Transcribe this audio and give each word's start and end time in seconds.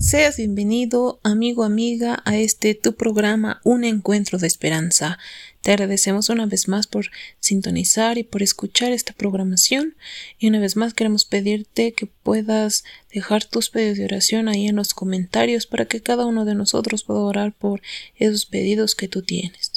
Seas 0.00 0.38
bienvenido, 0.38 1.20
amigo, 1.24 1.62
amiga, 1.62 2.22
a 2.24 2.38
este 2.38 2.74
tu 2.74 2.94
programa 2.94 3.60
Un 3.64 3.84
Encuentro 3.84 4.38
de 4.38 4.46
Esperanza. 4.46 5.18
Te 5.60 5.72
agradecemos 5.72 6.30
una 6.30 6.46
vez 6.46 6.68
más 6.68 6.86
por 6.86 7.10
sintonizar 7.38 8.16
y 8.16 8.22
por 8.22 8.42
escuchar 8.42 8.92
esta 8.92 9.12
programación. 9.12 9.96
Y 10.38 10.48
una 10.48 10.58
vez 10.58 10.74
más 10.74 10.94
queremos 10.94 11.26
pedirte 11.26 11.92
que 11.92 12.06
puedas 12.06 12.82
dejar 13.12 13.44
tus 13.44 13.68
pedidos 13.68 13.98
de 13.98 14.06
oración 14.06 14.48
ahí 14.48 14.68
en 14.68 14.76
los 14.76 14.94
comentarios 14.94 15.66
para 15.66 15.84
que 15.84 16.00
cada 16.00 16.24
uno 16.24 16.46
de 16.46 16.54
nosotros 16.54 17.04
pueda 17.04 17.20
orar 17.20 17.52
por 17.52 17.82
esos 18.16 18.46
pedidos 18.46 18.94
que 18.94 19.06
tú 19.06 19.20
tienes. 19.20 19.69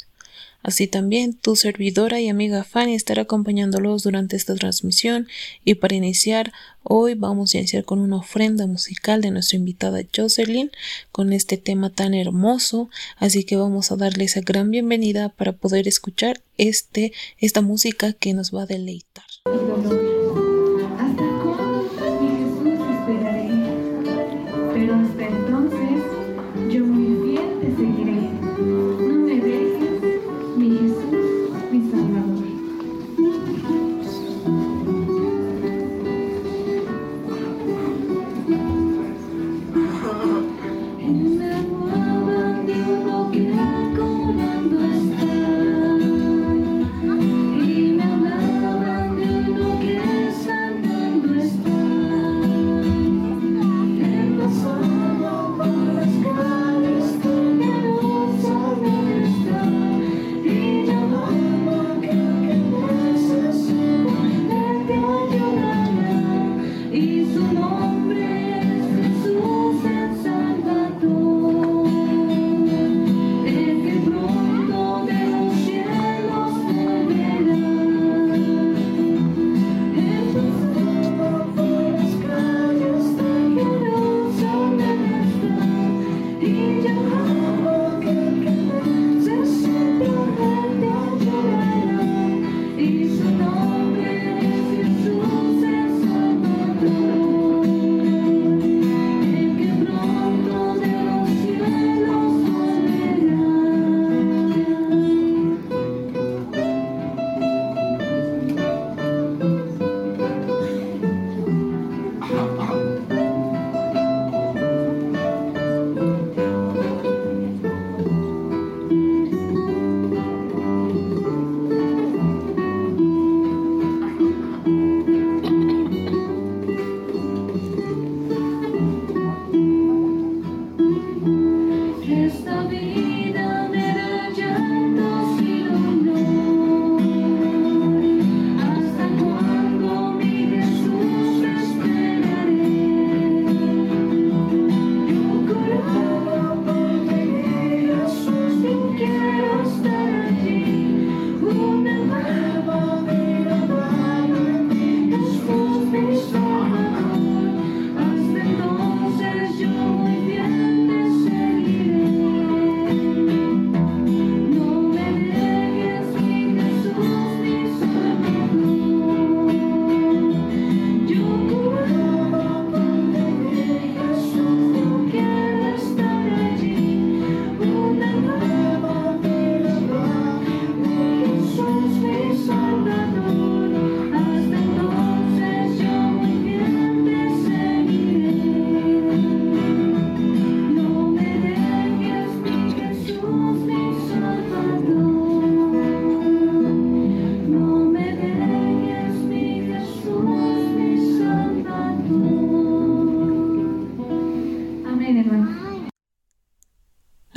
Así 0.64 0.86
también 0.86 1.34
tu 1.34 1.56
servidora 1.56 2.20
y 2.20 2.30
amiga 2.30 2.64
Fanny 2.64 2.94
estará 2.94 3.22
acompañándolos 3.22 4.02
durante 4.02 4.34
esta 4.34 4.54
transmisión 4.54 5.28
y 5.62 5.74
para 5.74 5.94
iniciar 5.94 6.54
hoy 6.82 7.14
vamos 7.14 7.54
a 7.54 7.58
iniciar 7.58 7.84
con 7.84 7.98
una 7.98 8.16
ofrenda 8.16 8.66
musical 8.66 9.20
de 9.20 9.30
nuestra 9.30 9.58
invitada 9.58 10.00
Jocelyn 10.16 10.70
con 11.12 11.34
este 11.34 11.58
tema 11.58 11.90
tan 11.90 12.14
hermoso 12.14 12.88
así 13.18 13.44
que 13.44 13.56
vamos 13.56 13.92
a 13.92 13.96
darle 13.96 14.24
esa 14.24 14.40
gran 14.40 14.70
bienvenida 14.70 15.28
para 15.28 15.52
poder 15.52 15.86
escuchar 15.86 16.40
este 16.56 17.12
esta 17.38 17.60
música 17.60 18.14
que 18.14 18.32
nos 18.32 18.54
va 18.54 18.62
a 18.62 18.66
deleitar. 18.66 19.24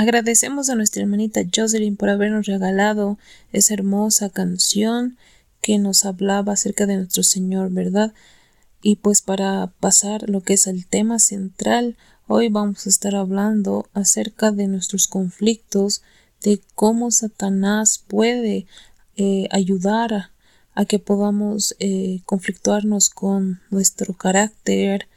Agradecemos 0.07 0.69
a 0.69 0.75
nuestra 0.75 1.01
hermanita 1.01 1.41
Jocelyn 1.53 1.97
por 1.97 2.07
habernos 2.07 2.45
regalado 2.45 3.19
esa 3.51 3.73
hermosa 3.73 4.29
canción 4.29 5.17
que 5.59 5.79
nos 5.79 6.05
hablaba 6.05 6.53
acerca 6.53 6.85
de 6.85 6.95
nuestro 6.95 7.23
Señor, 7.23 7.71
¿verdad? 7.71 8.13
Y 8.81 8.95
pues 8.95 9.21
para 9.21 9.67
pasar 9.81 10.29
lo 10.29 10.39
que 10.39 10.53
es 10.53 10.65
el 10.67 10.87
tema 10.87 11.19
central, 11.19 11.97
hoy 12.25 12.47
vamos 12.47 12.85
a 12.85 12.89
estar 12.89 13.15
hablando 13.15 13.89
acerca 13.93 14.53
de 14.53 14.69
nuestros 14.69 15.07
conflictos, 15.07 16.03
de 16.41 16.61
cómo 16.73 17.11
Satanás 17.11 18.01
puede 18.07 18.65
eh, 19.17 19.49
ayudar 19.51 20.31
a, 20.73 20.85
que 20.85 20.99
podamos 20.99 21.75
eh, 21.79 22.21
conflictuarnos 22.25 23.09
con 23.09 23.59
nuestro 23.71 24.13
carácter, 24.13 25.09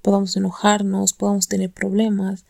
podamos 0.00 0.34
enojarnos, 0.38 1.12
podamos 1.12 1.48
tener 1.48 1.70
problemas, 1.70 2.46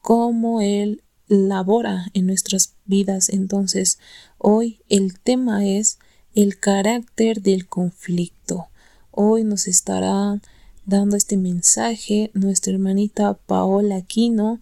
cómo 0.00 0.60
él 0.60 1.02
labora 1.30 2.06
en 2.12 2.26
nuestras 2.26 2.74
vidas. 2.84 3.28
Entonces, 3.28 3.98
hoy 4.36 4.80
el 4.88 5.18
tema 5.18 5.64
es 5.64 5.98
el 6.34 6.58
carácter 6.58 7.40
del 7.40 7.66
conflicto. 7.68 8.68
Hoy 9.12 9.44
nos 9.44 9.68
estará 9.68 10.40
dando 10.84 11.16
este 11.16 11.36
mensaje 11.36 12.30
nuestra 12.34 12.72
hermanita 12.72 13.34
Paola 13.34 13.96
Aquino 13.96 14.60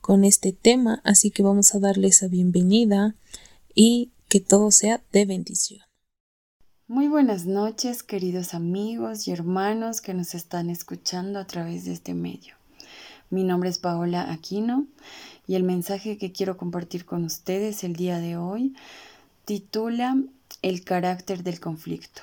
con 0.00 0.24
este 0.24 0.52
tema, 0.52 1.00
así 1.04 1.30
que 1.30 1.42
vamos 1.42 1.74
a 1.74 1.78
darle 1.78 2.08
esa 2.08 2.26
bienvenida 2.26 3.14
y 3.74 4.10
que 4.28 4.40
todo 4.40 4.70
sea 4.72 5.00
de 5.12 5.24
bendición. 5.24 5.80
Muy 6.88 7.06
buenas 7.06 7.46
noches, 7.46 8.02
queridos 8.02 8.54
amigos 8.54 9.28
y 9.28 9.32
hermanos 9.32 10.00
que 10.00 10.14
nos 10.14 10.34
están 10.34 10.70
escuchando 10.70 11.38
a 11.38 11.46
través 11.46 11.84
de 11.84 11.92
este 11.92 12.14
medio. 12.14 12.57
Mi 13.30 13.44
nombre 13.44 13.68
es 13.68 13.78
Paola 13.78 14.32
Aquino 14.32 14.86
y 15.46 15.56
el 15.56 15.62
mensaje 15.62 16.16
que 16.16 16.32
quiero 16.32 16.56
compartir 16.56 17.04
con 17.04 17.24
ustedes 17.24 17.84
el 17.84 17.94
día 17.94 18.20
de 18.20 18.38
hoy 18.38 18.74
titula 19.44 20.16
El 20.62 20.82
carácter 20.82 21.42
del 21.42 21.60
conflicto. 21.60 22.22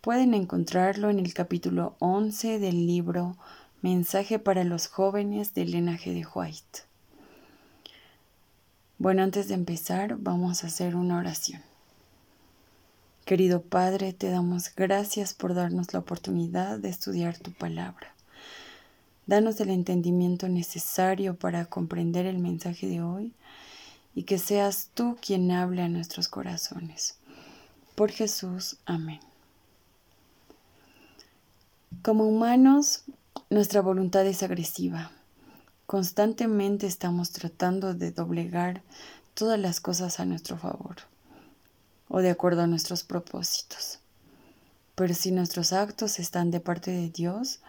Pueden 0.00 0.32
encontrarlo 0.34 1.10
en 1.10 1.18
el 1.18 1.34
capítulo 1.34 1.96
11 1.98 2.60
del 2.60 2.86
libro 2.86 3.36
Mensaje 3.82 4.38
para 4.38 4.62
los 4.62 4.86
jóvenes 4.86 5.54
del 5.54 5.72
linaje 5.72 6.14
de 6.14 6.24
White. 6.24 6.82
Bueno, 8.98 9.24
antes 9.24 9.48
de 9.48 9.54
empezar, 9.54 10.18
vamos 10.18 10.62
a 10.62 10.68
hacer 10.68 10.94
una 10.94 11.18
oración. 11.18 11.62
Querido 13.24 13.60
Padre, 13.60 14.12
te 14.12 14.30
damos 14.30 14.72
gracias 14.72 15.34
por 15.34 15.54
darnos 15.54 15.92
la 15.92 15.98
oportunidad 15.98 16.78
de 16.78 16.90
estudiar 16.90 17.38
tu 17.38 17.50
palabra. 17.50 18.09
Danos 19.30 19.60
el 19.60 19.70
entendimiento 19.70 20.48
necesario 20.48 21.36
para 21.36 21.64
comprender 21.66 22.26
el 22.26 22.38
mensaje 22.38 22.88
de 22.88 23.00
hoy 23.00 23.32
y 24.12 24.24
que 24.24 24.38
seas 24.38 24.90
tú 24.92 25.16
quien 25.24 25.52
hable 25.52 25.82
a 25.82 25.88
nuestros 25.88 26.26
corazones. 26.26 27.16
Por 27.94 28.10
Jesús, 28.10 28.78
amén. 28.86 29.20
Como 32.02 32.26
humanos, 32.26 33.04
nuestra 33.50 33.80
voluntad 33.82 34.26
es 34.26 34.42
agresiva. 34.42 35.12
Constantemente 35.86 36.88
estamos 36.88 37.30
tratando 37.30 37.94
de 37.94 38.10
doblegar 38.10 38.82
todas 39.34 39.60
las 39.60 39.80
cosas 39.80 40.18
a 40.18 40.24
nuestro 40.24 40.56
favor 40.56 40.96
o 42.08 42.18
de 42.18 42.30
acuerdo 42.30 42.62
a 42.62 42.66
nuestros 42.66 43.04
propósitos. 43.04 44.00
Pero 44.96 45.14
si 45.14 45.30
nuestros 45.30 45.72
actos 45.72 46.18
están 46.18 46.50
de 46.50 46.58
parte 46.58 46.90
de 46.90 47.10
Dios, 47.10 47.60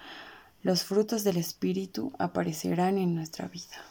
los 0.63 0.83
frutos 0.83 1.23
del 1.23 1.37
Espíritu 1.37 2.11
aparecerán 2.19 2.97
en 2.97 3.15
nuestra 3.15 3.47
vida. 3.47 3.85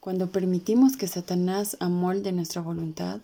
Cuando 0.00 0.30
permitimos 0.30 0.96
que 0.96 1.08
Satanás 1.08 1.76
amolde 1.80 2.32
nuestra 2.32 2.60
voluntad, 2.60 3.20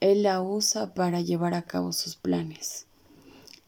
Él 0.00 0.24
la 0.24 0.40
usa 0.42 0.94
para 0.94 1.20
llevar 1.20 1.54
a 1.54 1.62
cabo 1.62 1.92
sus 1.92 2.16
planes 2.16 2.86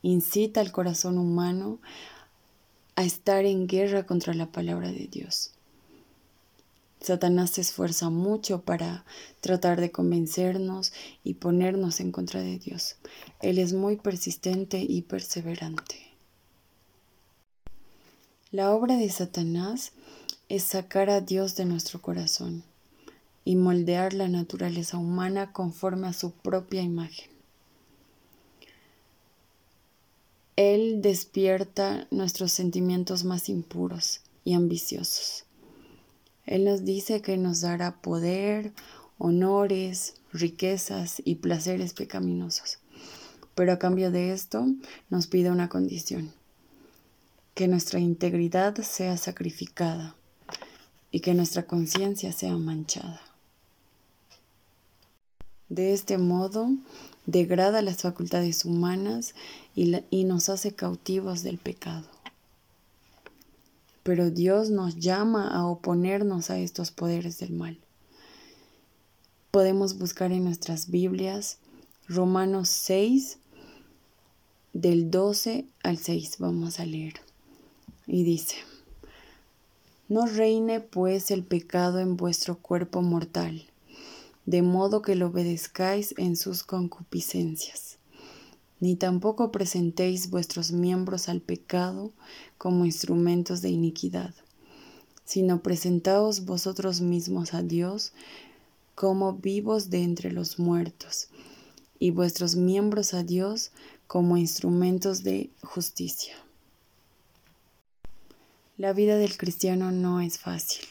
incita 0.02 0.60
al 0.60 0.72
corazón 0.72 1.16
humano 1.16 1.78
a 2.96 3.04
estar 3.04 3.46
en 3.46 3.66
guerra 3.66 4.04
contra 4.04 4.34
la 4.34 4.46
palabra 4.46 4.92
de 4.92 5.08
Dios. 5.10 5.52
Satanás 7.00 7.50
se 7.50 7.62
esfuerza 7.62 8.10
mucho 8.10 8.60
para 8.62 9.04
tratar 9.40 9.80
de 9.80 9.90
convencernos 9.90 10.92
y 11.24 11.34
ponernos 11.34 11.98
en 12.00 12.12
contra 12.12 12.40
de 12.42 12.58
Dios. 12.58 12.96
Él 13.40 13.58
es 13.58 13.72
muy 13.72 13.96
persistente 13.96 14.78
y 14.80 15.02
perseverante. 15.02 16.11
La 18.52 18.74
obra 18.74 18.98
de 18.98 19.08
Satanás 19.08 19.92
es 20.50 20.62
sacar 20.62 21.08
a 21.08 21.22
Dios 21.22 21.56
de 21.56 21.64
nuestro 21.64 22.02
corazón 22.02 22.62
y 23.46 23.56
moldear 23.56 24.12
la 24.12 24.28
naturaleza 24.28 24.98
humana 24.98 25.54
conforme 25.54 26.06
a 26.06 26.12
su 26.12 26.32
propia 26.32 26.82
imagen. 26.82 27.30
Él 30.56 31.00
despierta 31.00 32.06
nuestros 32.10 32.52
sentimientos 32.52 33.24
más 33.24 33.48
impuros 33.48 34.20
y 34.44 34.52
ambiciosos. 34.52 35.44
Él 36.44 36.66
nos 36.66 36.84
dice 36.84 37.22
que 37.22 37.38
nos 37.38 37.62
dará 37.62 38.02
poder, 38.02 38.74
honores, 39.16 40.16
riquezas 40.30 41.22
y 41.24 41.36
placeres 41.36 41.94
pecaminosos. 41.94 42.80
Pero 43.54 43.72
a 43.72 43.78
cambio 43.78 44.10
de 44.10 44.34
esto 44.34 44.66
nos 45.08 45.26
pide 45.26 45.50
una 45.50 45.70
condición, 45.70 46.34
que 47.54 47.68
nuestra 47.68 48.00
integridad 48.00 48.76
sea 48.76 49.16
sacrificada 49.16 50.16
y 51.10 51.20
que 51.20 51.34
nuestra 51.34 51.64
conciencia 51.64 52.32
sea 52.32 52.56
manchada. 52.56 53.20
De 55.68 55.92
este 55.92 56.18
modo, 56.18 56.70
degrada 57.26 57.82
las 57.82 58.02
facultades 58.02 58.64
humanas 58.64 59.34
y, 59.74 60.24
nos 60.24 60.48
hace 60.48 60.74
cautivos 60.74 61.42
del 61.42 61.58
pecado. 61.58 62.06
Pero 64.02 64.30
Dios 64.30 64.70
nos 64.70 64.96
llama 64.96 65.48
a 65.54 65.64
oponernos 65.66 66.50
a 66.50 66.58
estos 66.58 66.90
poderes 66.90 67.38
del 67.38 67.52
mal. 67.52 67.78
Podemos 69.50 69.98
buscar 69.98 70.32
en 70.32 70.44
nuestras 70.44 70.90
Biblias 70.90 71.58
Romanos 72.08 72.68
6, 72.68 73.38
del 74.72 75.10
12 75.10 75.66
al 75.82 75.98
6, 75.98 76.36
vamos 76.38 76.80
a 76.80 76.86
leer. 76.86 77.31
Y 78.06 78.24
dice, 78.24 78.56
No 80.08 80.26
reine 80.26 80.80
pues 80.80 81.30
el 81.30 81.44
pecado 81.44 82.00
en 82.00 82.16
vuestro 82.16 82.58
cuerpo 82.58 83.02
mortal 83.02 83.66
de 84.46 84.62
modo 84.62 85.02
que 85.02 85.14
lo 85.14 85.28
obedezcáis 85.28 86.14
en 86.18 86.36
sus 86.36 86.62
concupiscencias. 86.62 87.98
Ni 88.80 88.96
tampoco 88.96 89.52
presentéis 89.52 90.30
vuestros 90.30 90.72
miembros 90.72 91.28
al 91.28 91.40
pecado 91.40 92.12
como 92.58 92.84
instrumentos 92.84 93.62
de 93.62 93.70
iniquidad, 93.70 94.34
sino 95.24 95.62
presentaos 95.62 96.44
vosotros 96.44 97.00
mismos 97.00 97.54
a 97.54 97.62
Dios 97.62 98.12
como 98.96 99.34
vivos 99.34 99.88
de 99.88 100.02
entre 100.02 100.32
los 100.32 100.58
muertos, 100.58 101.28
y 101.98 102.10
vuestros 102.10 102.56
miembros 102.56 103.14
a 103.14 103.22
Dios 103.22 103.70
como 104.08 104.36
instrumentos 104.36 105.22
de 105.22 105.50
justicia. 105.62 106.34
La 108.82 108.92
vida 108.92 109.16
del 109.16 109.36
cristiano 109.36 109.92
no 109.92 110.20
es 110.20 110.40
fácil 110.40 110.82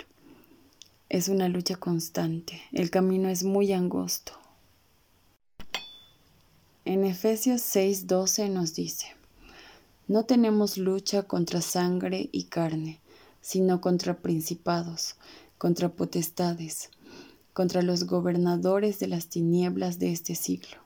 es 1.10 1.28
una 1.28 1.50
lucha 1.50 1.76
constante. 1.76 2.62
El 2.72 2.90
camino 2.90 3.28
es 3.28 3.44
muy 3.44 3.74
angosto. 3.74 4.32
En 6.86 7.04
Efesios 7.04 7.60
6:12 7.60 8.50
nos 8.50 8.76
dice, 8.76 9.08
no 10.08 10.24
tenemos 10.24 10.78
lucha 10.78 11.24
contra 11.24 11.60
sangre 11.60 12.30
y 12.32 12.46
carne, 12.46 13.02
sino 13.42 13.82
contra 13.82 14.22
principados, 14.22 15.16
contra 15.58 15.90
potestades, 15.90 16.92
contra 17.52 17.82
los 17.82 18.06
gobernadores 18.06 19.00
de 19.00 19.08
las 19.08 19.28
tinieblas 19.28 20.00
de 20.00 20.14
este 20.14 20.36
siglo, 20.36 20.78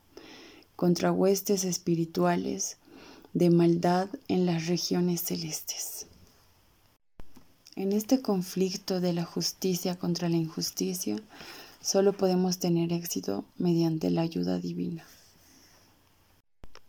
contra 0.76 1.12
huestes 1.12 1.66
espirituales 1.66 2.78
de 3.36 3.52
maldad 3.52 4.10
en 4.28 4.48
las 4.48 4.66
regiones 4.66 5.22
celestes. 5.22 6.08
En 7.78 7.92
este 7.92 8.22
conflicto 8.22 9.02
de 9.02 9.12
la 9.12 9.26
justicia 9.26 10.00
contra 10.00 10.30
la 10.30 10.38
injusticia, 10.38 11.18
solo 11.82 12.14
podemos 12.14 12.58
tener 12.58 12.94
éxito 12.94 13.44
mediante 13.58 14.10
la 14.10 14.22
ayuda 14.22 14.60
divina. 14.60 15.04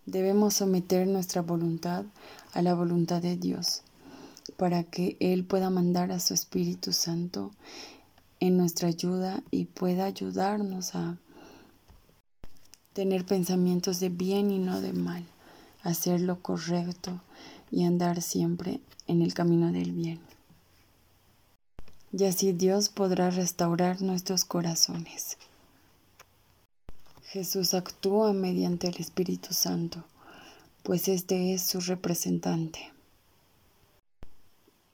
Debemos 0.05 0.55
someter 0.55 1.09
nuestra 1.09 1.43
voluntad 1.43 2.05
a 2.53 2.62
la 2.62 2.75
voluntad 2.75 3.21
de 3.21 3.37
Dios 3.37 3.83
para 4.56 4.85
que 4.85 5.17
Él 5.19 5.44
pueda 5.44 5.70
mandar 5.70 6.13
a 6.13 6.20
su 6.20 6.34
Espíritu 6.34 6.93
Santo 6.93 7.51
en 8.39 8.56
nuestra 8.56 8.87
ayuda 8.87 9.43
y 9.51 9.65
pueda 9.65 10.05
ayudarnos 10.05 10.94
a 10.94 11.19
tener 12.93 13.27
pensamientos 13.27 13.99
de 13.99 14.10
bien 14.10 14.53
y 14.53 14.60
no 14.60 14.81
de 14.81 14.93
mal, 14.93 15.25
hacer 15.82 16.20
lo 16.20 16.41
correcto 16.43 17.20
y 17.72 17.82
andar 17.82 18.22
siempre 18.22 18.79
en 19.08 19.22
el 19.22 19.34
camino 19.34 19.72
del 19.72 19.91
bien 19.91 20.35
y 22.13 22.25
así 22.25 22.53
Dios 22.53 22.89
podrá 22.89 23.31
restaurar 23.31 24.01
nuestros 24.01 24.44
corazones. 24.44 25.39
Jesús 27.25 27.75
actúa 27.75 28.32
mediante 28.32 28.89
el 28.89 28.96
Espíritu 28.96 29.53
Santo, 29.53 30.05
pues 30.82 31.08
este 31.08 31.53
es 31.53 31.67
su 31.67 31.81
representante. 31.81 32.93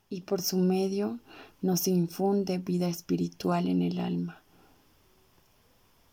Y 0.09 0.23
por 0.23 0.43
su 0.43 0.59
medio 0.59 1.19
nos 1.61 1.87
infunde 1.87 2.59
vida 2.59 2.89
espiritual 2.89 3.69
en 3.69 3.83
el 3.83 3.99
alma, 3.99 4.43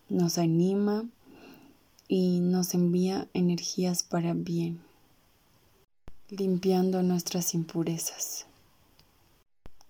nos 0.10 0.38
anima 0.38 1.06
y 2.08 2.39
nos 2.39 2.74
envía 2.74 3.27
energías 3.34 4.03
para 4.03 4.34
bien, 4.34 4.82
limpiando 6.29 7.03
nuestras 7.03 7.53
impurezas 7.53 8.49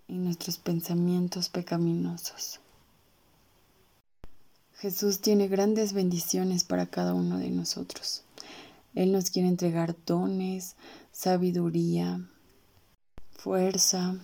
y 0.09 0.17
nuestros 0.17 0.57
pensamientos 0.57 1.49
pecaminosos. 1.49 2.59
Jesús 4.79 5.21
tiene 5.21 5.47
grandes 5.47 5.93
bendiciones 5.93 6.63
para 6.63 6.87
cada 6.87 7.13
uno 7.13 7.37
de 7.37 7.49
nosotros. 7.49 8.23
Él 8.95 9.11
nos 9.11 9.29
quiere 9.29 9.47
entregar 9.47 9.95
dones, 10.05 10.75
sabiduría, 11.11 12.21
fuerza. 13.31 14.15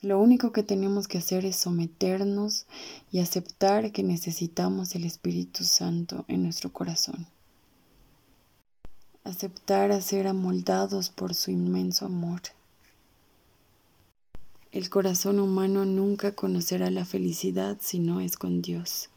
Lo 0.00 0.20
único 0.20 0.50
que 0.50 0.62
tenemos 0.62 1.08
que 1.08 1.18
hacer 1.18 1.44
es 1.44 1.56
someternos 1.56 2.66
y 3.10 3.18
aceptar 3.18 3.92
que 3.92 4.02
necesitamos 4.02 4.94
el 4.94 5.04
Espíritu 5.04 5.64
Santo 5.64 6.24
en 6.26 6.42
nuestro 6.42 6.72
corazón. 6.72 7.26
Aceptar 9.24 9.92
a 9.92 10.00
ser 10.00 10.26
amoldados 10.26 11.10
por 11.10 11.34
su 11.34 11.50
inmenso 11.50 12.06
amor. 12.06 12.40
El 14.72 14.88
corazón 14.88 15.38
humano 15.38 15.84
nunca 15.84 16.34
conocerá 16.34 16.90
la 16.90 17.04
felicidad 17.04 17.76
si 17.82 17.98
no 17.98 18.20
es 18.20 18.38
con 18.38 18.62
Dios. 18.62 19.10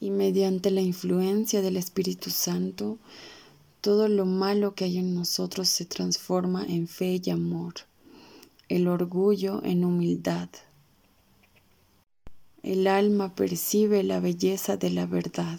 Y 0.00 0.10
mediante 0.10 0.70
la 0.70 0.80
influencia 0.80 1.60
del 1.60 1.76
Espíritu 1.76 2.30
Santo 2.30 2.98
todo 3.82 4.08
lo 4.08 4.24
malo 4.24 4.74
que 4.74 4.84
hay 4.84 4.96
en 4.98 5.14
nosotros 5.14 5.68
se 5.68 5.84
transforma 5.84 6.64
en 6.64 6.88
fe 6.88 7.20
y 7.22 7.30
amor, 7.30 7.74
el 8.68 8.88
orgullo 8.88 9.62
en 9.62 9.84
humildad. 9.84 10.48
El 12.62 12.86
alma 12.86 13.34
percibe 13.34 14.02
la 14.02 14.20
belleza 14.20 14.78
de 14.78 14.90
la 14.90 15.04
verdad. 15.04 15.58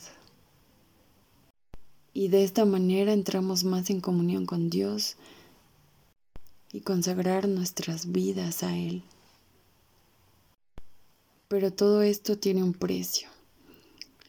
Y 2.13 2.27
de 2.27 2.43
esta 2.43 2.65
manera 2.65 3.13
entramos 3.13 3.63
más 3.63 3.89
en 3.89 4.01
comunión 4.01 4.45
con 4.45 4.69
Dios 4.69 5.17
y 6.73 6.81
consagrar 6.81 7.47
nuestras 7.47 8.11
vidas 8.11 8.63
a 8.63 8.77
Él. 8.77 9.03
Pero 11.47 11.71
todo 11.71 12.01
esto 12.01 12.37
tiene 12.37 12.63
un 12.63 12.73
precio. 12.73 13.27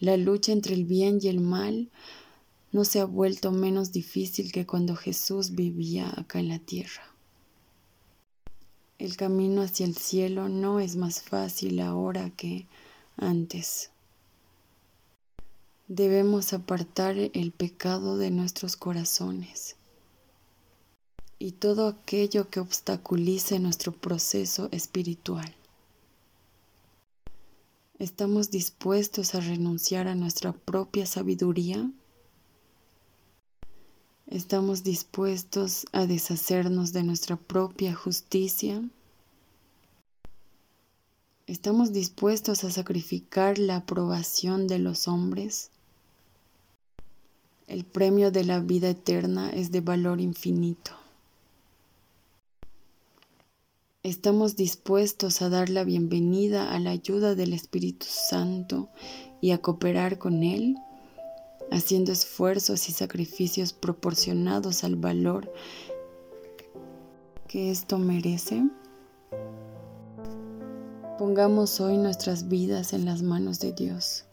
La 0.00 0.16
lucha 0.16 0.50
entre 0.52 0.74
el 0.74 0.84
bien 0.84 1.20
y 1.22 1.28
el 1.28 1.40
mal 1.40 1.90
no 2.72 2.84
se 2.84 3.00
ha 3.00 3.04
vuelto 3.04 3.52
menos 3.52 3.92
difícil 3.92 4.50
que 4.50 4.66
cuando 4.66 4.96
Jesús 4.96 5.54
vivía 5.54 6.12
acá 6.16 6.40
en 6.40 6.48
la 6.48 6.58
tierra. 6.58 7.02
El 8.98 9.16
camino 9.16 9.62
hacia 9.62 9.86
el 9.86 9.96
cielo 9.96 10.48
no 10.48 10.80
es 10.80 10.96
más 10.96 11.22
fácil 11.22 11.80
ahora 11.80 12.30
que 12.30 12.66
antes. 13.16 13.90
Debemos 15.86 16.52
apartar 16.52 17.16
el 17.18 17.52
pecado 17.52 18.16
de 18.16 18.30
nuestros 18.30 18.76
corazones 18.76 19.76
y 21.42 21.50
todo 21.50 21.88
aquello 21.88 22.48
que 22.50 22.60
obstaculice 22.60 23.58
nuestro 23.58 23.90
proceso 23.90 24.68
espiritual. 24.70 25.52
¿Estamos 27.98 28.52
dispuestos 28.52 29.34
a 29.34 29.40
renunciar 29.40 30.06
a 30.06 30.14
nuestra 30.14 30.52
propia 30.52 31.04
sabiduría? 31.04 31.90
¿Estamos 34.28 34.84
dispuestos 34.84 35.84
a 35.90 36.06
deshacernos 36.06 36.92
de 36.92 37.02
nuestra 37.02 37.34
propia 37.34 37.92
justicia? 37.92 38.80
¿Estamos 41.48 41.92
dispuestos 41.92 42.62
a 42.62 42.70
sacrificar 42.70 43.58
la 43.58 43.78
aprobación 43.78 44.68
de 44.68 44.78
los 44.78 45.08
hombres? 45.08 45.72
El 47.66 47.84
premio 47.84 48.30
de 48.30 48.44
la 48.44 48.60
vida 48.60 48.90
eterna 48.90 49.50
es 49.50 49.72
de 49.72 49.80
valor 49.80 50.20
infinito. 50.20 51.01
Estamos 54.04 54.56
dispuestos 54.56 55.42
a 55.42 55.48
dar 55.48 55.68
la 55.68 55.84
bienvenida 55.84 56.74
a 56.74 56.80
la 56.80 56.90
ayuda 56.90 57.36
del 57.36 57.52
Espíritu 57.52 58.04
Santo 58.08 58.88
y 59.40 59.52
a 59.52 59.58
cooperar 59.58 60.18
con 60.18 60.42
Él, 60.42 60.76
haciendo 61.70 62.10
esfuerzos 62.10 62.88
y 62.88 62.92
sacrificios 62.92 63.72
proporcionados 63.72 64.82
al 64.82 64.96
valor 64.96 65.52
que 67.46 67.70
esto 67.70 67.96
merece. 67.96 68.64
Pongamos 71.16 71.78
hoy 71.78 71.96
nuestras 71.96 72.48
vidas 72.48 72.94
en 72.94 73.04
las 73.04 73.22
manos 73.22 73.60
de 73.60 73.72
Dios. 73.72 74.24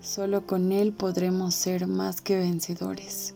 Solo 0.00 0.46
con 0.46 0.72
Él 0.72 0.94
podremos 0.94 1.54
ser 1.54 1.86
más 1.86 2.22
que 2.22 2.38
vencedores. 2.38 3.34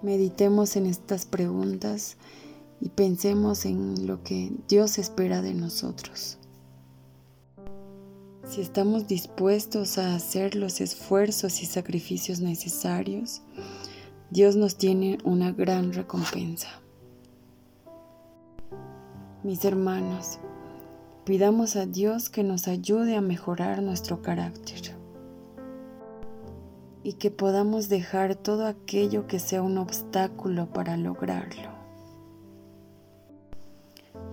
Meditemos 0.00 0.76
en 0.76 0.86
estas 0.86 1.26
preguntas 1.26 2.16
y 2.80 2.90
pensemos 2.90 3.64
en 3.64 4.06
lo 4.06 4.22
que 4.22 4.52
Dios 4.68 4.98
espera 4.98 5.42
de 5.42 5.54
nosotros. 5.54 6.38
Si 8.44 8.60
estamos 8.60 9.08
dispuestos 9.08 9.98
a 9.98 10.14
hacer 10.14 10.54
los 10.54 10.80
esfuerzos 10.80 11.62
y 11.62 11.66
sacrificios 11.66 12.40
necesarios, 12.40 13.42
Dios 14.30 14.56
nos 14.56 14.76
tiene 14.76 15.18
una 15.24 15.52
gran 15.52 15.92
recompensa. 15.92 16.68
Mis 19.42 19.64
hermanos, 19.64 20.38
Pidamos 21.26 21.74
a 21.74 21.86
Dios 21.86 22.30
que 22.30 22.44
nos 22.44 22.68
ayude 22.68 23.16
a 23.16 23.20
mejorar 23.20 23.82
nuestro 23.82 24.22
carácter 24.22 24.96
y 27.02 27.14
que 27.14 27.32
podamos 27.32 27.88
dejar 27.88 28.36
todo 28.36 28.64
aquello 28.64 29.26
que 29.26 29.40
sea 29.40 29.60
un 29.60 29.76
obstáculo 29.76 30.70
para 30.72 30.96
lograrlo. 30.96 31.75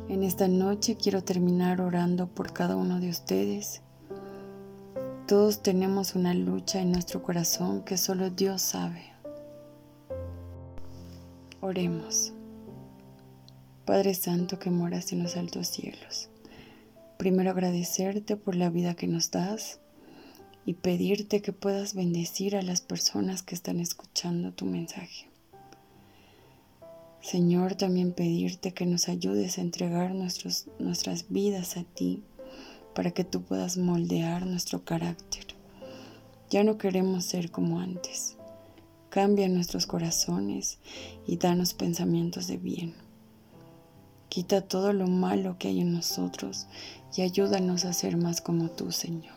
En 0.10 0.24
esta 0.24 0.48
noche 0.48 0.95
quiero 0.95 1.24
terminar 1.24 1.81
orando 1.81 2.27
por 2.27 2.53
cada 2.53 2.75
uno 2.75 3.00
de 3.00 3.10
ustedes. 3.10 3.81
Todos 5.27 5.63
tenemos 5.63 6.15
una 6.15 6.33
lucha 6.33 6.81
en 6.81 6.91
nuestro 6.91 7.24
corazón 7.24 7.83
que 7.83 7.98
solo 7.98 8.29
Dios 8.29 8.62
sabe. 8.62 9.03
Oremos. 11.62 12.33
Padre 13.86 14.13
Santo 14.13 14.60
que 14.60 14.69
moras 14.69 15.12
en 15.12 15.24
los 15.24 15.36
altos 15.36 15.67
cielos 15.67 16.29
Primero 17.24 17.51
agradecerte 17.51 18.36
por 18.36 18.55
la 18.55 18.69
vida 18.69 18.95
que 18.95 19.07
nos 19.07 19.31
das 19.31 19.79
y 20.65 20.74
pedirte 20.74 21.41
que 21.41 21.53
puedas 21.53 21.93
bendecir 21.93 22.57
a 22.57 22.62
las 22.62 22.81
personas 22.81 23.43
que 23.43 23.55
están 23.55 23.79
escuchando 23.79 24.51
tu 24.51 24.65
mensaje. 24.65 25.33
Señor, 27.24 27.75
también 27.75 28.12
pedirte 28.12 28.74
que 28.74 28.86
nos 28.86 29.08
ayudes 29.08 29.58
a 29.58 29.62
entregar 29.62 30.13
nuestros, 30.13 30.68
nuestras 30.77 31.30
vidas 31.30 31.77
a 31.77 31.86
ti 31.86 32.22
para 32.94 33.12
que 33.12 33.24
tú 33.24 33.42
puedas 33.44 33.77
moldear 33.77 34.46
nuestro 34.46 34.84
carácter. 34.84 35.46
Ya 36.50 36.65
no 36.65 36.77
queremos 36.77 37.24
ser 37.24 37.50
como 37.50 37.80
antes. 37.80 38.36
Cambia 39.10 39.48
nuestros 39.48 39.88
corazones 39.88 40.80
y 41.25 41.38
danos 41.38 41.74
pensamientos 41.74 42.48
de 42.48 42.58
bien. 42.58 42.94
Quita 44.27 44.60
todo 44.60 44.92
lo 44.92 45.08
malo 45.08 45.58
que 45.58 45.70
hay 45.70 45.80
en 45.80 45.94
nosotros 45.94 46.68
y 47.15 47.22
ayúdanos 47.22 47.86
a 47.86 47.94
ser 47.94 48.18
más 48.18 48.42
como 48.42 48.70
tú, 48.70 48.92
Señor. 48.92 49.32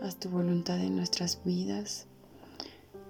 Haz 0.00 0.16
tu 0.18 0.30
voluntad 0.30 0.80
en 0.80 0.96
nuestras 0.96 1.44
vidas. 1.44 2.06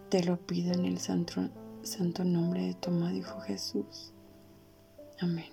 Te 0.09 0.23
lo 0.23 0.37
pido 0.47 0.73
en 0.73 0.85
el 0.85 0.99
santo, 0.99 1.49
santo 1.83 2.25
nombre 2.25 2.63
de 2.63 2.75
tu 2.75 2.91
amado 2.91 3.17
Hijo 3.17 3.41
Jesús. 3.41 4.13
Amén. 5.21 5.51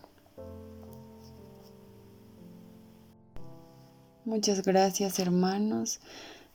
Muchas 4.26 4.62
gracias 4.62 5.18
hermanos. 5.20 6.00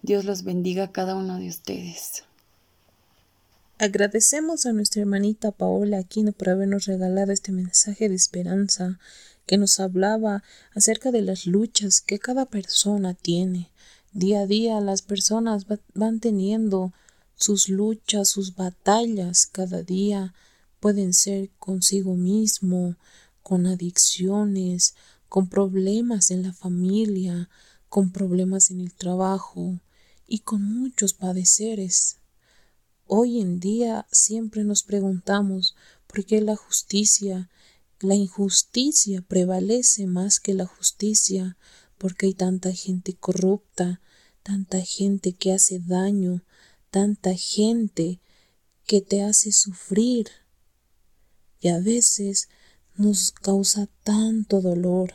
Dios 0.02 0.24
los 0.24 0.44
bendiga 0.44 0.84
a 0.84 0.92
cada 0.92 1.16
uno 1.16 1.38
de 1.38 1.48
ustedes. 1.48 2.24
Agradecemos 3.78 4.66
a 4.66 4.72
nuestra 4.72 5.02
hermanita 5.02 5.50
Paola 5.50 5.98
Aquino 5.98 6.32
por 6.32 6.48
habernos 6.50 6.86
regalado 6.86 7.32
este 7.32 7.52
mensaje 7.52 8.08
de 8.08 8.14
esperanza 8.14 8.98
que 9.46 9.58
nos 9.58 9.80
hablaba 9.80 10.42
acerca 10.74 11.10
de 11.10 11.22
las 11.22 11.46
luchas 11.46 12.00
que 12.00 12.18
cada 12.18 12.46
persona 12.46 13.14
tiene. 13.14 13.70
Día 14.12 14.40
a 14.40 14.46
día 14.46 14.80
las 14.80 15.02
personas 15.02 15.66
van 15.94 16.20
teniendo 16.20 16.92
sus 17.36 17.68
luchas, 17.68 18.28
sus 18.28 18.56
batallas 18.56 19.46
cada 19.46 19.82
día. 19.82 20.34
Pueden 20.80 21.12
ser 21.12 21.50
consigo 21.58 22.16
mismo, 22.16 22.96
con 23.42 23.66
adicciones, 23.66 24.94
con 25.28 25.48
problemas 25.48 26.30
en 26.30 26.42
la 26.42 26.52
familia, 26.52 27.48
con 27.88 28.10
problemas 28.10 28.70
en 28.70 28.80
el 28.80 28.92
trabajo 28.92 29.80
y 30.26 30.40
con 30.40 30.62
muchos 30.62 31.14
padeceres. 31.14 32.18
Hoy 33.06 33.40
en 33.40 33.60
día 33.60 34.06
siempre 34.10 34.64
nos 34.64 34.82
preguntamos 34.82 35.76
por 36.06 36.24
qué 36.24 36.40
la 36.40 36.56
justicia, 36.56 37.48
la 38.00 38.14
injusticia 38.14 39.22
prevalece 39.22 40.06
más 40.06 40.40
que 40.40 40.54
la 40.54 40.66
justicia, 40.66 41.56
porque 41.98 42.26
hay 42.26 42.34
tanta 42.34 42.72
gente 42.72 43.14
corrupta, 43.14 44.00
tanta 44.42 44.80
gente 44.80 45.32
que 45.32 45.52
hace 45.52 45.78
daño, 45.78 46.42
tanta 46.96 47.34
gente 47.34 48.22
que 48.86 49.02
te 49.02 49.22
hace 49.22 49.52
sufrir 49.52 50.30
y 51.60 51.68
a 51.68 51.78
veces 51.78 52.48
nos 52.96 53.32
causa 53.32 53.86
tanto 54.02 54.62
dolor 54.62 55.12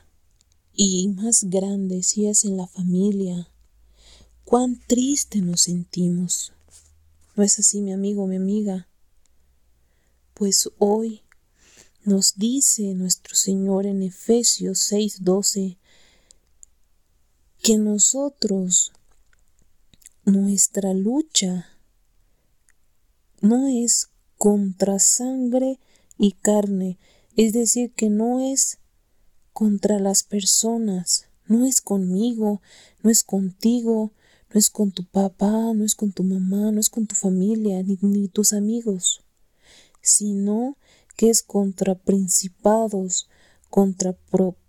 y 0.75 1.07
más 1.07 1.45
grande 1.45 2.03
si 2.03 2.27
es 2.27 2.45
en 2.45 2.57
la 2.57 2.67
familia. 2.67 3.50
Cuán 4.45 4.79
triste 4.85 5.41
nos 5.41 5.61
sentimos. 5.61 6.53
¿No 7.35 7.41
es 7.41 7.57
así, 7.57 7.81
mi 7.81 7.93
amigo, 7.93 8.27
mi 8.27 8.35
amiga? 8.35 8.88
Pues 10.35 10.69
hoy 10.77 11.23
nos 12.03 12.35
dice 12.35 12.93
nuestro 12.93 13.33
Señor 13.33 13.88
en 13.88 14.03
Efesios 14.03 14.88
6:12 14.91 15.79
que 17.63 17.79
nosotros, 17.79 18.91
nuestra 20.25 20.93
lucha 20.93 21.70
no 23.41 23.67
es 23.67 24.10
contra 24.38 25.00
sangre 25.00 25.79
y 26.17 26.33
carne, 26.33 26.98
es 27.36 27.53
decir, 27.53 27.91
que 27.93 28.10
no 28.10 28.39
es 28.39 28.77
contra 29.53 30.00
las 30.00 30.24
personas, 30.24 31.27
no 31.45 31.65
es 31.65 31.81
conmigo, 31.81 32.62
no 33.03 33.10
es 33.10 33.24
contigo, 33.24 34.13
no 34.53 34.60
es 34.60 34.69
con 34.69 34.91
tu 34.91 35.05
papá, 35.05 35.74
no 35.74 35.83
es 35.83 35.95
con 35.95 36.12
tu 36.12 36.24
mamá, 36.24 36.71
no 36.71 36.79
es 36.79 36.89
con 36.89 37.07
tu 37.07 37.15
familia, 37.15 37.83
ni, 37.83 38.27
tus 38.27 38.53
amigos, 38.53 39.24
sino 40.01 40.77
que 41.15 41.29
es 41.29 41.41
contra 41.41 41.95
principados, 41.95 43.29
contra 43.69 44.13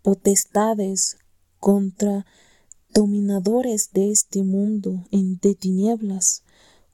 potestades, 0.02 1.18
contra 1.58 2.26
dominadores 2.92 3.90
de 3.92 4.10
este 4.10 4.42
mundo 4.42 5.04
de 5.10 5.54
tinieblas, 5.54 6.42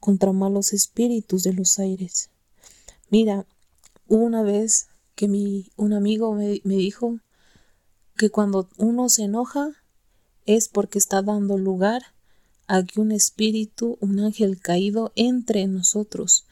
contra 0.00 0.32
malos 0.32 0.72
espíritus 0.72 1.42
de 1.42 1.52
los 1.52 1.78
aires. 1.78 2.30
Mira, 3.10 3.46
una 4.06 4.42
vez 4.42 4.88
que 5.14 5.28
mi, 5.28 5.70
un 5.76 5.92
amigo 5.92 6.34
me, 6.34 6.60
me 6.64 6.76
dijo 6.76 7.18
que 8.16 8.30
cuando 8.30 8.68
uno 8.76 9.08
se 9.08 9.24
enoja 9.24 9.70
es 10.46 10.68
porque 10.68 10.98
está 10.98 11.22
dando 11.22 11.58
lugar 11.58 12.02
a 12.66 12.82
que 12.82 13.00
un 13.00 13.12
espíritu, 13.12 13.96
un 14.00 14.20
ángel 14.20 14.60
caído, 14.60 15.12
entre 15.16 15.62
en 15.62 15.74
nosotros 15.74 16.44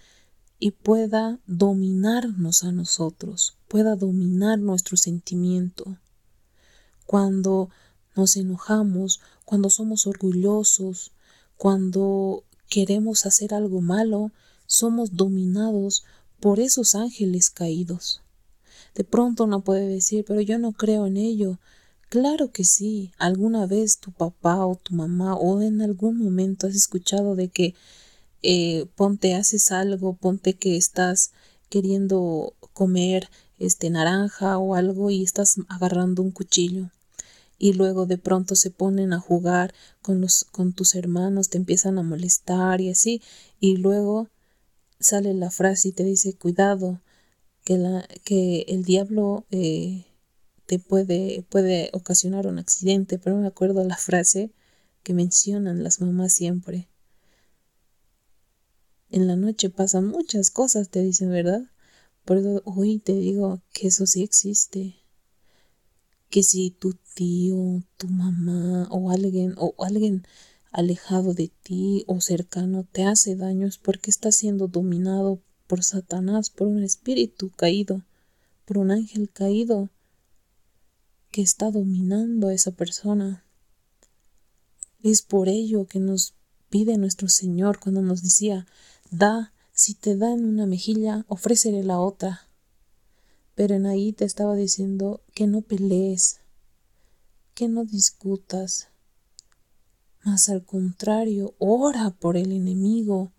y 0.59 0.71
pueda 0.71 1.39
dominarnos 1.47 2.65
a 2.65 2.73
nosotros, 2.73 3.59
pueda 3.69 3.97
dominar 3.97 4.59
nuestro 4.59 4.97
sentimiento. 4.97 5.99
Cuando 7.05 7.69
nos 8.15 8.37
enojamos, 8.37 9.21
cuando 9.45 9.69
somos 9.69 10.07
orgullosos, 10.07 11.13
cuando 11.57 12.45
queremos 12.69 13.27
hacer 13.27 13.55
algo 13.55 13.81
malo, 13.81 14.33
somos 14.67 15.17
dominados 15.17 16.05
por 16.41 16.61
esos 16.61 16.95
ángeles 16.95 17.51
caídos. 17.51 18.23
De 18.95 19.05
pronto 19.05 19.45
uno 19.45 19.63
puede 19.63 19.89
decir, 19.89 20.25
pero 20.27 20.41
yo 20.41 20.59
no 20.59 20.73
creo 20.73 21.07
en 21.07 21.17
ello. 21.17 21.59
Claro 22.09 22.51
que 22.51 22.65
sí, 22.65 23.13
alguna 23.19 23.67
vez 23.67 23.99
tu 23.99 24.13
papá 24.13 24.65
o 24.65 24.77
tu 24.77 24.95
mamá 24.95 25.35
o 25.35 25.61
en 25.61 25.83
algún 25.83 26.19
momento 26.19 26.67
has 26.67 26.75
escuchado 26.75 27.35
de 27.35 27.49
que 27.49 27.75
eh, 28.43 28.87
ponte 28.95 29.35
haces 29.35 29.73
algo, 29.73 30.15
ponte 30.15 30.55
que 30.55 30.77
estás 30.77 31.33
queriendo 31.69 32.55
comer 32.73 33.29
este 33.59 33.91
naranja 33.91 34.59
o 34.59 34.75
algo 34.75 35.11
y 35.11 35.23
estás 35.23 35.57
agarrando 35.69 36.23
un 36.23 36.31
cuchillo 36.31 36.91
y 37.59 37.73
luego 37.75 38.07
de 38.07 38.19
pronto 38.19 38.55
se 38.57 38.71
ponen 38.71 39.13
a 39.13 39.21
jugar 39.21 39.75
con 40.03 40.21
los 40.21 40.45
con 40.45 40.73
tus 40.73 40.95
hermanos, 40.95 41.49
te 41.51 41.59
empiezan 41.59 41.99
a 41.99 42.03
molestar 42.03 42.81
y 42.81 42.91
así 42.91 43.23
y 43.61 43.77
luego 43.77 44.29
sale 45.01 45.35
la 45.35 45.51
frase 45.51 45.89
y 45.89 45.93
te 45.93 46.05
dice 46.05 46.35
cuidado 46.35 47.03
que 47.65 47.79
la 47.79 48.07
que 48.25 48.65
el 48.69 48.85
diablo 48.85 49.47
eh, 49.51 50.07
te 50.67 50.79
puede 50.79 51.45
puede 51.51 51.91
ocasionar 51.93 52.47
un 52.47 52.59
accidente 52.59 53.19
pero 53.19 53.37
me 53.37 53.47
acuerdo 53.47 53.85
la 53.85 53.97
frase 53.97 54.53
que 55.03 55.15
mencionan 55.15 55.83
las 55.83 56.01
mamás 56.01 56.33
siempre 56.33 56.89
en 59.11 59.29
la 59.29 59.37
noche 59.37 59.71
pasan 59.71 60.07
muchas 60.09 60.51
cosas, 60.51 60.89
te 60.89 61.01
dicen, 61.01 61.31
¿verdad? 61.31 61.71
Por 62.25 62.39
eso 62.39 62.63
hoy 62.65 62.99
te 62.99 63.15
digo 63.15 63.63
que 63.73 63.89
eso 63.89 64.07
sí 64.07 64.23
existe. 64.23 64.97
Que 66.31 66.43
si 66.43 66.71
tu 66.71 66.95
tío, 67.15 67.83
tu 67.97 68.09
mamá 68.09 68.89
o 68.91 69.11
alguien 69.11 69.55
o 69.57 69.75
alguien 69.79 70.27
alejado 70.73 71.33
de 71.33 71.51
ti 71.63 72.05
o 72.07 72.21
cercano 72.21 72.85
te 72.91 73.05
hace 73.05 73.37
daños 73.37 73.79
porque 73.79 74.11
está 74.11 74.31
siendo 74.33 74.69
dominado 74.69 75.41
por 75.67 75.83
Satanás, 75.83 76.51
por 76.51 76.67
un 76.67 76.83
espíritu 76.83 77.51
caído, 77.51 78.03
por 78.65 78.79
un 78.79 78.91
ángel 78.91 79.31
caído 79.31 79.91
que 81.31 81.43
está 81.43 81.71
dominando 81.71 82.49
a 82.49 82.55
esa 82.55 82.73
persona. 82.73 83.45
Es 85.03 85.23
por 85.23 85.49
ello 85.49 85.87
que 85.87 86.01
nos 86.01 86.35
pide 86.69 86.99
nuestro 86.99 87.29
Señor 87.29 87.79
cuando 87.79 88.03
nos 88.03 88.23
decía, 88.23 88.67
Da, 89.11 89.53
si 89.73 89.95
te 89.95 90.17
dan 90.17 90.45
una 90.45 90.67
mejilla, 90.67 91.25
ofrécele 91.29 91.85
la 91.85 92.01
otra. 92.01 92.46
Pero 93.57 93.75
en 93.75 93.87
ahí 93.87 94.13
te 94.13 94.25
estaba 94.25 94.55
diciendo 94.55 95.21
que 95.35 95.49
no 95.49 95.63
pelees, 95.63 96.39
que 97.55 97.67
no 97.67 97.85
discutas, 97.85 98.89
mas 100.25 100.49
al 100.49 100.65
contrario, 100.65 101.55
ora 101.59 102.11
por 102.11 102.37
el 102.37 102.53
enemigo 102.53 103.33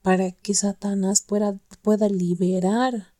para 0.00 0.30
que 0.30 0.54
Satanás 0.54 1.22
pueda, 1.22 1.58
pueda 1.82 2.08
liberar 2.08 3.12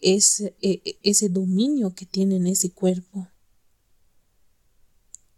ese, 0.00 0.54
e, 0.60 0.82
e, 0.84 0.98
ese 1.02 1.28
dominio 1.28 1.94
que 1.94 2.04
tiene 2.04 2.36
en 2.36 2.48
ese 2.48 2.70
cuerpo. 2.70 3.28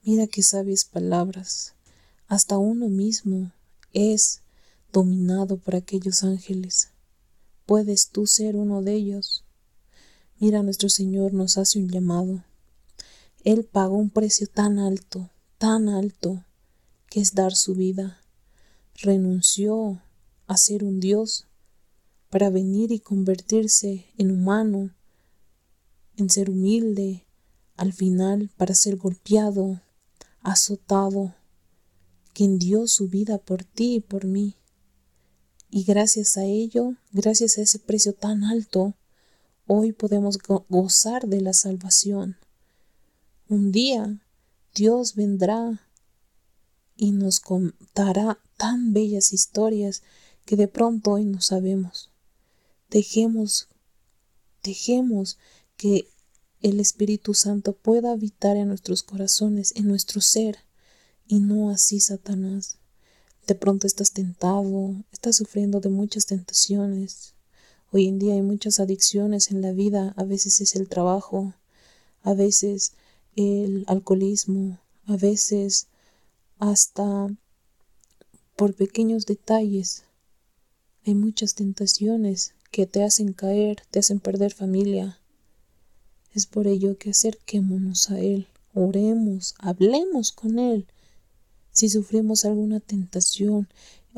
Mira 0.03 0.27
qué 0.27 0.43
sabias 0.43 0.85
palabras. 0.85 1.75
Hasta 2.27 2.59
uno 2.59 2.89
mismo 2.89 3.53
es 3.93 4.41
dominado 4.93 5.59
por 5.59 5.77
aquellos 5.77 6.23
ángeles. 6.23 6.89
¿Puedes 7.67 8.09
tú 8.09 8.27
ser 8.27 8.57
uno 8.57 8.83
de 8.83 8.95
ellos? 8.95 9.45
Mira, 10.41 10.63
nuestro 10.63 10.89
Señor 10.89 11.35
nos 11.35 11.59
hace 11.59 11.81
un 11.81 11.89
llamado. 11.89 12.45
Él 13.43 13.65
pagó 13.65 13.97
un 13.97 14.11
precio 14.11 14.47
tan 14.47 14.79
alto, 14.79 15.31
tan 15.59 15.89
alto, 15.89 16.45
que 17.11 17.21
es 17.21 17.35
dar 17.35 17.55
su 17.55 17.75
vida. 17.75 18.21
Renunció 18.95 20.01
a 20.47 20.57
ser 20.57 20.85
un 20.85 21.01
Dios 21.01 21.47
para 22.31 22.51
venir 22.51 22.93
y 22.93 23.01
convertirse 23.01 24.07
en 24.17 24.31
humano, 24.31 24.95
en 26.17 26.31
ser 26.31 26.51
humilde, 26.51 27.25
al 27.77 27.93
final 27.93 28.51
para 28.57 28.75
ser 28.75 28.97
golpeado, 28.97 29.81
azotado, 30.41 31.35
quien 32.33 32.59
dio 32.59 32.87
su 32.87 33.09
vida 33.09 33.39
por 33.39 33.65
ti 33.65 33.97
y 33.97 34.01
por 34.01 34.25
mí. 34.25 34.55
Y 35.71 35.83
gracias 35.83 36.37
a 36.37 36.45
ello, 36.45 36.95
gracias 37.13 37.59
a 37.59 37.63
ese 37.63 37.79
precio 37.79 38.13
tan 38.13 38.45
alto, 38.45 38.95
hoy 39.69 39.93
podemos 39.93 40.39
gozar 40.69 41.29
de 41.29 41.41
la 41.41 41.53
salvación. 41.53 42.37
Un 43.49 43.71
día 43.71 44.21
Dios 44.75 45.15
vendrá 45.15 45.81
y 46.97 47.13
nos 47.13 47.39
contará 47.39 48.41
tan 48.57 48.93
bellas 48.93 49.33
historias 49.33 50.03
que 50.45 50.57
de 50.57 50.67
pronto 50.67 51.13
hoy 51.13 51.25
no 51.25 51.41
sabemos. 51.41 52.11
Dejemos, 52.91 53.69
dejemos 54.63 55.39
que 55.77 56.09
el 56.61 56.81
Espíritu 56.81 57.35
Santo 57.35 57.75
pueda 57.75 58.13
habitar 58.13 58.57
en 58.57 58.69
nuestros 58.69 59.03
corazones, 59.03 59.73
en 59.77 59.87
nuestro 59.87 60.21
ser, 60.21 60.59
y 61.27 61.41
no 61.41 61.71
así 61.71 62.01
Satanás. 62.01 62.79
De 63.47 63.55
pronto 63.55 63.87
estás 63.87 64.13
tentado, 64.13 65.05
estás 65.13 65.37
sufriendo 65.37 65.81
de 65.81 65.91
muchas 65.91 66.27
tentaciones. 66.27 67.35
Hoy 67.91 68.07
en 68.07 68.19
día 68.19 68.35
hay 68.35 68.43
muchas 68.43 68.81
adicciones 68.81 69.51
en 69.51 69.63
la 69.63 69.73
vida, 69.73 70.13
a 70.17 70.25
veces 70.25 70.61
es 70.61 70.77
el 70.77 70.89
trabajo, 70.89 71.55
a 72.23 72.35
veces 72.35 72.93
el 73.35 73.85
alcoholismo, 73.87 74.79
a 75.07 75.17
veces 75.17 75.87
hasta 76.59 77.29
por 78.57 78.75
pequeños 78.75 79.25
detalles. 79.25 80.05
Hay 81.07 81.15
muchas 81.15 81.55
tentaciones 81.55 82.53
que 82.71 82.87
te 82.87 83.03
hacen 83.03 83.33
caer, 83.33 83.83
te 83.91 84.01
hacen 84.01 84.21
perder 84.21 84.53
familia. 84.53 85.19
Es 86.35 86.47
por 86.47 86.67
ello 86.67 86.99
que 86.99 87.11
acerquémonos 87.11 88.11
a 88.11 88.21
Él, 88.21 88.49
oremos, 88.75 89.55
hablemos 89.59 90.33
con 90.33 90.59
Él 90.59 90.87
si 91.79 91.89
sufrimos 91.89 92.45
alguna 92.45 92.81
tentación, 92.81 93.69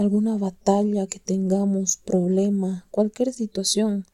alguna 0.01 0.39
batalla 0.39 1.07
que 1.07 1.19
tengamos, 1.19 1.99
problema, 1.99 2.87
cualquier 2.91 3.33
situación, 3.33 4.07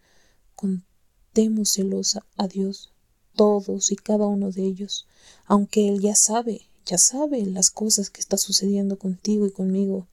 contémoselos 0.57 2.19
a 2.37 2.49
Dios, 2.49 2.93
todos 3.35 3.93
y 3.93 3.97
cada 3.97 4.27
uno 4.27 4.51
de 4.51 4.65
ellos, 4.65 5.07
aunque 5.45 5.89
Él 5.89 6.01
ya 6.01 6.17
sabe, 6.17 6.69
ya 6.85 6.99
sabe 6.99 7.47
las 7.47 7.71
cosas 7.71 8.11
que 8.11 8.21
está 8.21 8.37
sucediendo 8.37 8.99
contigo 8.99 9.47
y 9.47 9.53
conmigo, 9.53 10.09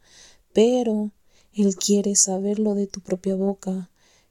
pero 0.54 1.12
Él 1.54 1.76
quiere 1.76 2.16
saberlo 2.16 2.76
de 2.76 2.88
tu 2.88 3.00
propia 3.00 3.36
boca, 3.36 3.90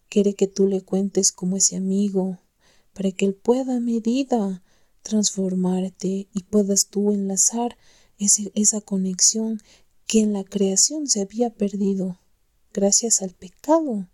quiere 0.09 0.35
que 0.35 0.47
tú 0.47 0.69
le 0.69 0.83
cuentes 0.83 1.33
como 1.33 1.57
ese 1.57 1.77
amigo, 1.77 2.39
para 2.95 3.11
que 3.11 3.25
Él 3.25 3.35
pueda 3.35 3.77
a 3.77 3.81
medida 3.81 4.63
transformarte 5.03 6.29
y 6.33 6.43
puedas 6.49 6.87
tú 6.87 7.11
enlazar 7.11 7.77
esa 8.19 8.81
conexión 8.81 9.61
que 10.13 10.21
en 10.21 10.35
la 10.35 10.45
creación 10.45 11.07
se 11.07 11.23
había 11.23 11.49
perdido 11.49 12.19
gracias 12.75 13.23
al 13.23 13.31
pecado. 13.31 14.11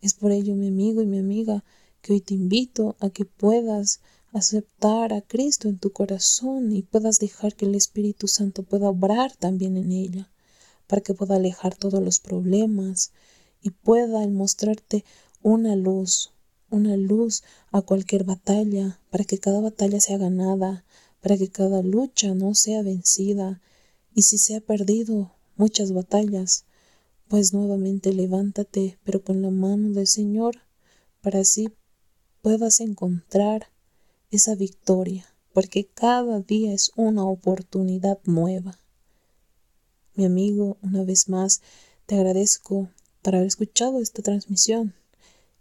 Es 0.00 0.14
por 0.14 0.32
ello, 0.32 0.56
mi 0.56 0.66
amigo 0.66 1.00
y 1.00 1.06
mi 1.06 1.18
amiga, 1.18 1.62
que 2.02 2.12
hoy 2.12 2.20
te 2.22 2.34
invito 2.34 2.96
a 2.98 3.10
que 3.10 3.24
puedas 3.24 4.00
aceptar 4.32 5.12
a 5.12 5.20
Cristo 5.20 5.68
en 5.68 5.78
tu 5.78 5.92
corazón 5.92 6.72
y 6.72 6.82
puedas 6.82 7.20
dejar 7.20 7.54
que 7.54 7.66
el 7.66 7.76
Espíritu 7.76 8.26
Santo 8.26 8.64
pueda 8.64 8.88
obrar 8.88 9.36
también 9.36 9.76
en 9.76 9.92
ella, 9.92 10.28
para 10.88 11.02
que 11.02 11.14
pueda 11.14 11.36
alejar 11.36 11.76
todos 11.76 12.02
los 12.02 12.18
problemas 12.18 13.12
y 13.62 13.70
pueda 13.70 14.26
mostrarte 14.26 15.04
una 15.40 15.76
luz, 15.76 16.32
una 16.68 16.96
luz 16.96 17.44
a 17.70 17.80
cualquier 17.80 18.24
batalla, 18.24 18.98
para 19.08 19.22
que 19.22 19.38
cada 19.38 19.60
batalla 19.60 20.00
sea 20.00 20.18
ganada, 20.18 20.84
para 21.20 21.38
que 21.38 21.48
cada 21.48 21.80
lucha 21.80 22.34
no 22.34 22.56
sea 22.56 22.82
vencida 22.82 23.60
Y 24.16 24.22
si 24.22 24.38
se 24.38 24.56
ha 24.56 24.62
perdido 24.62 25.34
muchas 25.56 25.92
batallas, 25.92 26.64
pues 27.28 27.52
nuevamente 27.52 28.14
levántate, 28.14 28.98
pero 29.04 29.22
con 29.22 29.42
la 29.42 29.50
mano 29.50 29.90
del 29.90 30.06
Señor, 30.06 30.56
para 31.20 31.40
así 31.40 31.68
puedas 32.40 32.80
encontrar 32.80 33.66
esa 34.30 34.54
victoria, 34.54 35.26
porque 35.52 35.84
cada 35.84 36.40
día 36.40 36.72
es 36.72 36.92
una 36.96 37.26
oportunidad 37.26 38.18
nueva. 38.24 38.78
Mi 40.14 40.24
amigo, 40.24 40.78
una 40.80 41.04
vez 41.04 41.28
más, 41.28 41.60
te 42.06 42.14
agradezco 42.14 42.88
por 43.20 43.34
haber 43.34 43.48
escuchado 43.48 44.00
esta 44.00 44.22
transmisión. 44.22 44.94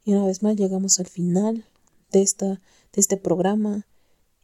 Y 0.05 0.13
una 0.13 0.27
vez 0.27 0.43
más 0.43 0.55
llegamos 0.55 1.01
al 1.01 1.07
final 1.07 1.65
de, 2.09 2.21
esta, 2.21 2.47
de 2.47 3.01
este 3.01 3.17
programa 3.17 3.85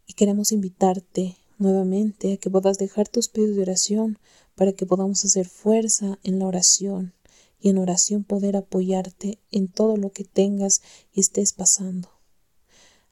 y 0.06 0.16
queremos 0.16 0.52
invitarte 0.52 1.38
nuevamente 1.62 2.34
a 2.34 2.38
que 2.38 2.50
puedas 2.50 2.78
dejar 2.78 3.08
tus 3.08 3.30
pedidos 3.30 3.56
de 3.56 3.62
oración 3.62 4.20
para 4.56 4.74
que 4.74 4.86
podamos 4.86 5.24
hacer 5.24 5.48
fuerza 5.48 6.20
en 6.24 6.40
la 6.40 6.46
oración 6.46 7.14
y 7.60 7.70
en 7.70 7.78
oración 7.78 8.24
poder 8.24 8.58
apoyarte 8.58 9.40
en 9.52 9.68
todo 9.68 9.96
lo 9.96 10.12
que 10.12 10.24
tengas 10.24 10.82
y 11.14 11.22
estés 11.22 11.54
pasando. 11.54 12.10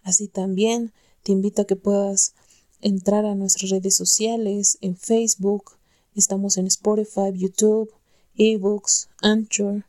Así 0.01 0.27
también 0.27 0.91
te 1.23 1.31
invito 1.31 1.62
a 1.62 1.65
que 1.65 1.75
puedas 1.75 2.33
entrar 2.81 3.25
a 3.25 3.35
nuestras 3.35 3.69
redes 3.71 3.95
sociales 3.95 4.77
en 4.81 4.97
Facebook, 4.97 5.77
estamos 6.15 6.57
en 6.57 6.67
Spotify, 6.67 7.31
YouTube, 7.33 7.93
ebooks, 8.35 9.09
Anchor. 9.21 9.85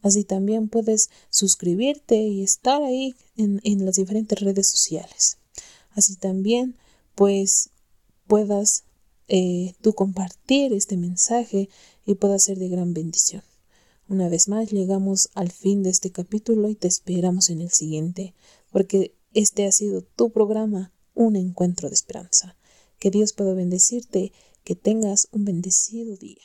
Así 0.00 0.24
también 0.24 0.68
puedes 0.68 1.10
suscribirte 1.28 2.16
y 2.16 2.42
estar 2.42 2.82
ahí 2.82 3.16
en, 3.36 3.60
en 3.64 3.84
las 3.84 3.96
diferentes 3.96 4.40
redes 4.40 4.68
sociales. 4.68 5.38
Así 5.90 6.16
también 6.16 6.76
pues 7.14 7.70
puedas 8.28 8.84
eh, 9.26 9.74
tú 9.80 9.94
compartir 9.94 10.72
este 10.72 10.96
mensaje 10.96 11.68
y 12.06 12.14
pueda 12.14 12.38
ser 12.38 12.58
de 12.58 12.68
gran 12.68 12.94
bendición. 12.94 13.42
Una 14.08 14.28
vez 14.28 14.48
más 14.48 14.70
llegamos 14.70 15.28
al 15.34 15.50
fin 15.50 15.82
de 15.82 15.90
este 15.90 16.10
capítulo 16.10 16.68
y 16.68 16.74
te 16.74 16.88
esperamos 16.88 17.50
en 17.50 17.60
el 17.60 17.70
siguiente, 17.70 18.34
porque 18.70 19.14
este 19.34 19.66
ha 19.66 19.72
sido 19.72 20.02
tu 20.02 20.30
programa, 20.30 20.92
un 21.14 21.36
encuentro 21.36 21.88
de 21.88 21.94
esperanza. 21.94 22.56
Que 22.98 23.10
Dios 23.10 23.32
pueda 23.32 23.52
bendecirte, 23.52 24.32
que 24.64 24.74
tengas 24.74 25.28
un 25.32 25.44
bendecido 25.44 26.16
día. 26.16 26.40